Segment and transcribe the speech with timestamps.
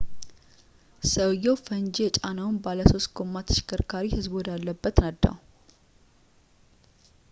[1.09, 5.37] ሰውዬው ፈንጂ የጫነውን ባለሶስት ጎማ ተሽከርካሪ ሕዝቡ ወደ አለበት ነዳው